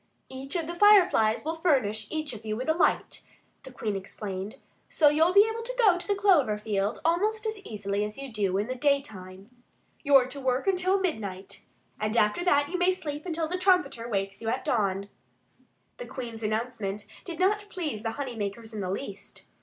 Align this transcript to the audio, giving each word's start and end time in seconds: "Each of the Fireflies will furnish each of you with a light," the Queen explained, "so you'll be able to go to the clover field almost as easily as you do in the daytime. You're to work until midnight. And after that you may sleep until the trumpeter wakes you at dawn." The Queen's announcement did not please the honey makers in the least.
"Each 0.29 0.55
of 0.55 0.65
the 0.65 0.73
Fireflies 0.73 1.45
will 1.45 1.57
furnish 1.57 2.07
each 2.09 2.33
of 2.33 2.43
you 2.43 2.55
with 2.55 2.67
a 2.67 2.73
light," 2.73 3.21
the 3.61 3.71
Queen 3.71 3.95
explained, 3.95 4.55
"so 4.89 5.09
you'll 5.09 5.31
be 5.31 5.47
able 5.47 5.61
to 5.61 5.75
go 5.77 5.95
to 5.95 6.07
the 6.07 6.15
clover 6.15 6.57
field 6.57 6.99
almost 7.05 7.45
as 7.45 7.59
easily 7.59 8.03
as 8.03 8.17
you 8.17 8.33
do 8.33 8.57
in 8.57 8.65
the 8.67 8.73
daytime. 8.73 9.51
You're 10.01 10.25
to 10.25 10.41
work 10.41 10.65
until 10.65 10.99
midnight. 10.99 11.61
And 11.99 12.17
after 12.17 12.43
that 12.43 12.67
you 12.69 12.79
may 12.79 12.91
sleep 12.93 13.27
until 13.27 13.47
the 13.47 13.59
trumpeter 13.59 14.09
wakes 14.09 14.41
you 14.41 14.49
at 14.49 14.65
dawn." 14.65 15.07
The 15.97 16.07
Queen's 16.07 16.41
announcement 16.41 17.05
did 17.23 17.39
not 17.39 17.67
please 17.69 18.01
the 18.01 18.09
honey 18.13 18.35
makers 18.35 18.73
in 18.73 18.81
the 18.81 18.89
least. 18.89 19.43